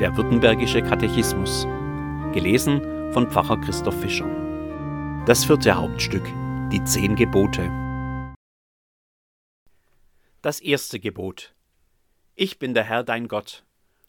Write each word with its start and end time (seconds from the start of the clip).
Der 0.00 0.16
Württembergische 0.16 0.82
Katechismus. 0.82 1.68
Gelesen 2.32 3.12
von 3.12 3.30
Pfarrer 3.30 3.60
Christoph 3.60 4.00
Fischer. 4.00 4.26
Das 5.24 5.44
vierte 5.44 5.76
Hauptstück. 5.76 6.24
Die 6.72 6.82
zehn 6.82 7.14
Gebote. 7.14 7.70
Das 10.42 10.58
erste 10.58 10.98
Gebot. 10.98 11.54
Ich 12.34 12.58
bin 12.58 12.74
der 12.74 12.82
Herr 12.82 13.04
dein 13.04 13.28
Gott. 13.28 13.64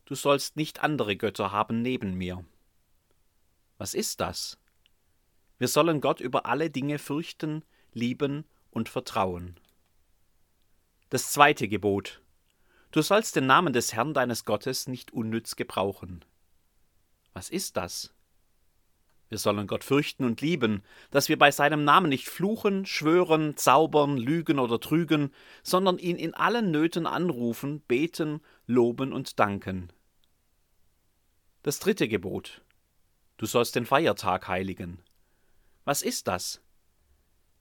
Du 0.06 0.16
sollst 0.16 0.56
nicht 0.56 0.82
andere 0.82 1.16
Götter 1.18 1.52
haben 1.52 1.84
neben 1.84 2.16
mir. 2.16 2.44
Was 3.78 3.94
ist 3.94 4.22
das? 4.22 4.58
Wir 5.60 5.68
sollen 5.68 6.02
Gott 6.02 6.20
über 6.20 6.48
alle 6.48 6.72
Dinge 6.72 6.98
fürchten, 6.98 7.64
lieben 7.94 8.46
und 8.72 8.90
vertrauen. 8.90 9.60
Das 11.12 11.32
zweite 11.32 11.68
Gebot. 11.68 12.24
Du 12.96 13.02
sollst 13.02 13.36
den 13.36 13.46
Namen 13.46 13.74
des 13.74 13.94
Herrn 13.94 14.14
deines 14.14 14.46
Gottes 14.46 14.88
nicht 14.88 15.12
unnütz 15.12 15.58
gebrauchen. 15.58 16.24
Was 17.34 17.50
ist 17.50 17.76
das? 17.76 18.14
Wir 19.28 19.38
sollen 19.38 19.68
Gott 19.68 19.84
fürchten 19.84 20.24
und 20.24 20.40
lieben, 20.40 20.82
dass 21.12 21.28
wir 21.28 21.38
bei 21.38 21.52
seinem 21.52 21.84
Namen 21.84 22.08
nicht 22.08 22.30
fluchen, 22.30 22.86
schwören, 22.86 23.58
zaubern, 23.58 24.16
lügen 24.16 24.60
oder 24.60 24.80
trügen, 24.80 25.34
sondern 25.62 25.98
ihn 25.98 26.16
in 26.16 26.36
allen 26.36 26.72
Nöten 26.72 27.06
anrufen, 27.06 27.82
beten, 27.82 28.40
loben 28.66 29.12
und 29.12 29.42
danken. 29.42 29.92
Das 31.64 31.80
dritte 31.80 32.08
Gebot. 32.08 32.62
Du 33.36 33.46
sollst 33.46 33.76
den 33.76 33.86
Feiertag 33.86 34.48
heiligen. 34.48 35.00
Was 35.84 36.02
ist 36.02 36.30
das? 36.30 36.62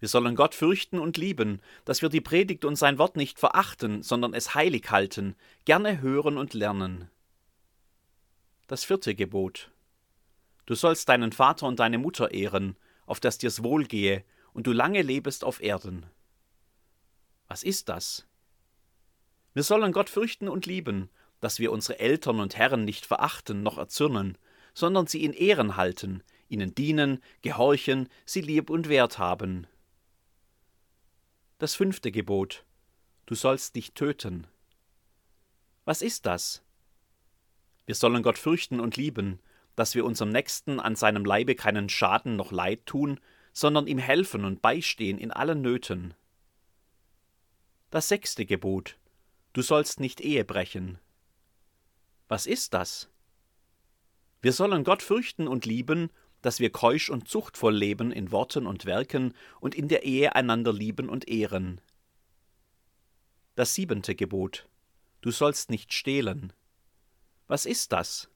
Wir 0.01 0.09
sollen 0.09 0.34
Gott 0.34 0.55
fürchten 0.55 0.98
und 0.98 1.16
lieben, 1.16 1.61
dass 1.84 2.03
wir 2.03 2.09
die 2.09 2.21
Predigt 2.21 2.65
und 2.65 2.77
sein 2.77 2.98
Wort 2.98 3.16
nicht 3.16 3.39
verachten, 3.39 4.03
sondern 4.03 4.34
es 4.34 4.55
heilig 4.55 4.91
halten, 4.91 5.34
gerne 5.65 6.01
hören 6.01 6.37
und 6.37 6.55
lernen. 6.55 7.11
Das 8.67 8.84
vierte 8.84 9.15
Gebot. 9.15 9.70
Du 10.67 10.75
sollst 10.75 11.09
deinen 11.09 11.33
Vater 11.33 11.67
und 11.67 11.78
deine 11.78 11.98
Mutter 11.98 12.33
ehren, 12.33 12.77
auf 13.06 13.20
dass 13.20 13.39
dir's 13.39 13.62
wohlgehe 13.62 14.25
und 14.53 14.67
du 14.67 14.72
lange 14.72 15.03
lebest 15.03 15.45
auf 15.45 15.62
Erden. 15.62 16.06
Was 17.48 17.62
ist 17.62 17.89
das? 17.89 18.27
Wir 19.53 19.62
sollen 19.62 19.92
Gott 19.92 20.11
fürchten 20.11 20.48
und 20.48 20.67
lieben, 20.67 21.11
dass 21.41 21.59
wir 21.59 21.70
unsere 21.72 21.98
Eltern 21.98 22.41
und 22.41 22.56
Herren 22.56 22.84
nicht 22.84 23.06
verachten 23.06 23.62
noch 23.62 23.77
erzürnen, 23.77 24.39
sondern 24.72 25.06
sie 25.06 25.25
in 25.25 25.33
Ehren 25.33 25.77
halten, 25.77 26.22
ihnen 26.48 26.75
dienen, 26.75 27.22
gehorchen, 27.42 28.09
sie 28.25 28.41
lieb 28.41 28.70
und 28.70 28.89
wert 28.89 29.19
haben. 29.19 29.67
Das 31.65 31.77
fünfte 31.77 32.12
Gebot. 32.12 32.67
Du 33.25 33.34
sollst 33.34 33.75
nicht 33.75 33.95
töten. 33.95 34.47
Was 35.87 36.03
ist 36.03 36.27
das? 36.27 36.62
Wir 37.87 37.95
sollen 37.95 38.23
Gott 38.23 38.37
fürchten 38.37 38.81
und 38.81 38.98
lieben, 38.98 39.41
dass 39.75 39.95
wir 39.95 40.05
unserem 40.05 40.29
Nächsten 40.29 40.79
an 40.79 40.95
seinem 40.95 41.25
Leibe 41.25 41.55
keinen 41.55 41.89
Schaden 41.89 42.37
noch 42.37 42.53
Leid 42.53 42.84
tun, 42.84 43.19
sondern 43.55 43.87
ihm 43.87 43.97
helfen 43.97 44.45
und 44.45 44.61
beistehen 44.61 45.17
in 45.17 45.31
allen 45.31 45.62
Nöten. 45.62 46.12
Das 47.89 48.09
sechste 48.09 48.45
Gebot. 48.45 48.99
Du 49.55 49.62
sollst 49.62 50.01
nicht 50.01 50.21
Ehe 50.21 50.45
brechen. 50.45 50.99
Was 52.28 52.45
ist 52.45 52.75
das? 52.75 53.09
Wir 54.43 54.53
sollen 54.53 54.84
Gott 54.84 55.03
fürchten 55.03 55.49
und 55.49 55.65
lieben 55.65 56.11
dass 56.45 56.61
wir 56.61 56.70
keusch 56.70 57.09
und 57.09 57.27
zuchtvoll 57.27 57.75
leben 57.75 58.12
in 58.12 58.31
Worten 58.31 58.67
und 58.67 58.84
Werken 58.84 59.33
und 59.61 59.75
in 59.75 59.89
der 59.89 60.05
Ehe 60.05 60.34
einander 60.37 60.75
lieben 60.75 61.09
und 61.09 61.27
ehren. 61.27 61.81
Das 63.55 63.73
siebente 63.73 64.14
Gebot. 64.14 64.69
Du 65.22 65.31
sollst 65.31 65.70
nicht 65.70 65.95
stehlen. 65.95 66.53
Was 67.47 67.65
ist 67.65 67.92
das? 67.92 68.28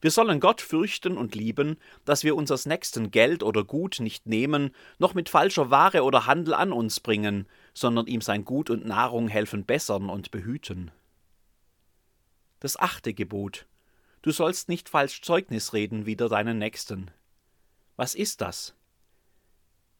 Wir 0.00 0.12
sollen 0.12 0.38
Gott 0.38 0.60
fürchten 0.60 1.18
und 1.18 1.34
lieben, 1.34 1.78
dass 2.04 2.22
wir 2.22 2.36
unsers 2.36 2.64
Nächsten 2.64 3.10
Geld 3.10 3.42
oder 3.42 3.64
Gut 3.64 3.98
nicht 3.98 4.26
nehmen, 4.26 4.70
noch 4.98 5.14
mit 5.14 5.28
falscher 5.28 5.68
Ware 5.68 6.04
oder 6.04 6.26
Handel 6.26 6.54
an 6.54 6.70
uns 6.70 7.00
bringen, 7.00 7.48
sondern 7.74 8.06
ihm 8.06 8.20
sein 8.20 8.44
Gut 8.44 8.70
und 8.70 8.86
Nahrung 8.86 9.26
helfen 9.26 9.64
bessern 9.64 10.10
und 10.10 10.30
behüten. 10.30 10.92
Das 12.60 12.78
achte 12.78 13.14
Gebot. 13.14 13.66
Du 14.26 14.32
sollst 14.32 14.68
nicht 14.68 14.88
falsch 14.88 15.22
Zeugnis 15.22 15.72
reden 15.72 16.04
wider 16.04 16.28
deinen 16.28 16.58
Nächsten. 16.58 17.12
Was 17.94 18.16
ist 18.16 18.40
das? 18.40 18.74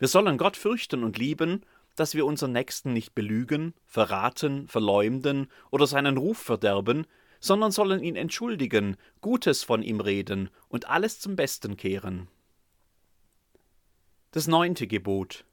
Wir 0.01 0.09
sollen 0.09 0.37
Gott 0.37 0.57
fürchten 0.57 1.05
und 1.05 1.17
lieben, 1.17 1.65
dass 1.95 2.17
wir 2.17 2.27
unseren 2.27 2.51
Nächsten 2.51 2.93
nicht 2.93 3.15
belügen, 3.15 3.73
verraten, 3.85 4.67
verleumden 4.67 5.47
oder 5.71 5.87
seinen 5.87 6.17
Ruf 6.17 6.39
verderben, 6.39 7.07
sondern 7.39 7.71
sollen 7.71 8.03
ihn 8.03 8.17
entschuldigen, 8.17 8.97
Gutes 9.21 9.63
von 9.63 9.81
ihm 9.81 10.01
reden 10.01 10.51
und 10.67 10.89
alles 10.89 11.21
zum 11.21 11.37
Besten 11.37 11.77
kehren. 11.77 12.27
Das 14.33 14.49
neunte 14.49 14.89
Gebot. 14.89 15.45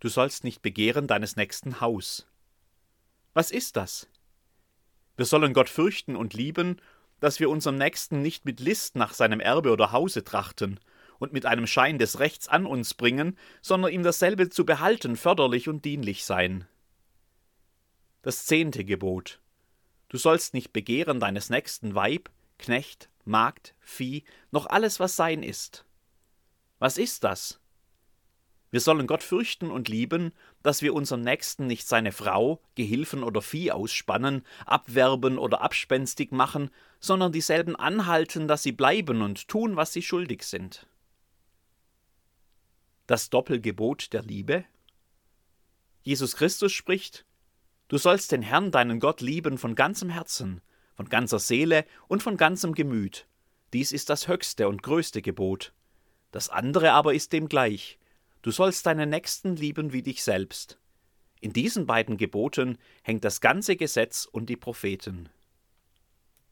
Du 0.00 0.10
sollst 0.10 0.44
nicht 0.44 0.60
begehren 0.60 1.06
deines 1.06 1.36
nächsten 1.36 1.80
Haus. 1.80 2.26
Was 3.32 3.50
ist 3.50 3.76
das? 3.76 4.10
Wir 5.16 5.24
sollen 5.24 5.54
Gott 5.54 5.70
fürchten 5.70 6.16
und 6.16 6.34
lieben 6.34 6.82
dass 7.24 7.40
wir 7.40 7.48
unserem 7.48 7.76
Nächsten 7.76 8.20
nicht 8.20 8.44
mit 8.44 8.60
List 8.60 8.96
nach 8.96 9.14
seinem 9.14 9.40
Erbe 9.40 9.72
oder 9.72 9.92
Hause 9.92 10.24
trachten 10.24 10.78
und 11.18 11.32
mit 11.32 11.46
einem 11.46 11.66
Schein 11.66 11.98
des 11.98 12.18
Rechts 12.18 12.48
an 12.48 12.66
uns 12.66 12.92
bringen, 12.92 13.38
sondern 13.62 13.92
ihm 13.92 14.02
dasselbe 14.02 14.50
zu 14.50 14.66
behalten 14.66 15.16
förderlich 15.16 15.66
und 15.66 15.86
dienlich 15.86 16.26
sein. 16.26 16.68
Das 18.20 18.44
zehnte 18.44 18.84
Gebot. 18.84 19.40
Du 20.10 20.18
sollst 20.18 20.52
nicht 20.52 20.74
begehren 20.74 21.18
deines 21.18 21.48
nächsten 21.48 21.94
Weib, 21.94 22.28
Knecht, 22.58 23.08
Magd, 23.24 23.74
Vieh, 23.80 24.24
noch 24.50 24.66
alles, 24.66 25.00
was 25.00 25.16
sein 25.16 25.42
ist. 25.42 25.86
Was 26.78 26.98
ist 26.98 27.24
das? 27.24 27.58
Wir 28.74 28.80
sollen 28.80 29.06
Gott 29.06 29.22
fürchten 29.22 29.70
und 29.70 29.88
lieben, 29.88 30.32
dass 30.64 30.82
wir 30.82 30.94
unserem 30.94 31.20
Nächsten 31.20 31.68
nicht 31.68 31.86
seine 31.86 32.10
Frau, 32.10 32.60
Gehilfen 32.74 33.22
oder 33.22 33.40
Vieh 33.40 33.70
ausspannen, 33.70 34.44
abwerben 34.66 35.38
oder 35.38 35.60
abspenstig 35.60 36.32
machen, 36.32 36.70
sondern 36.98 37.30
dieselben 37.30 37.76
anhalten, 37.76 38.48
dass 38.48 38.64
sie 38.64 38.72
bleiben 38.72 39.22
und 39.22 39.46
tun, 39.46 39.76
was 39.76 39.92
sie 39.92 40.02
schuldig 40.02 40.42
sind. 40.42 40.88
Das 43.06 43.30
Doppelgebot 43.30 44.12
der 44.12 44.22
Liebe? 44.22 44.64
Jesus 46.02 46.34
Christus 46.34 46.72
spricht, 46.72 47.24
Du 47.86 47.96
sollst 47.96 48.32
den 48.32 48.42
Herrn 48.42 48.72
deinen 48.72 48.98
Gott 48.98 49.20
lieben 49.20 49.56
von 49.56 49.76
ganzem 49.76 50.10
Herzen, 50.10 50.62
von 50.96 51.08
ganzer 51.08 51.38
Seele 51.38 51.84
und 52.08 52.24
von 52.24 52.36
ganzem 52.36 52.74
Gemüt. 52.74 53.28
Dies 53.72 53.92
ist 53.92 54.10
das 54.10 54.26
höchste 54.26 54.66
und 54.66 54.82
größte 54.82 55.22
Gebot. 55.22 55.72
Das 56.32 56.48
andere 56.48 56.90
aber 56.90 57.14
ist 57.14 57.32
dem 57.32 57.48
gleich, 57.48 58.00
Du 58.44 58.50
sollst 58.50 58.84
deinen 58.84 59.08
Nächsten 59.08 59.56
lieben 59.56 59.94
wie 59.94 60.02
dich 60.02 60.22
selbst. 60.22 60.78
In 61.40 61.54
diesen 61.54 61.86
beiden 61.86 62.18
Geboten 62.18 62.76
hängt 63.02 63.24
das 63.24 63.40
ganze 63.40 63.74
Gesetz 63.74 64.28
und 64.30 64.50
die 64.50 64.56
Propheten. 64.58 65.30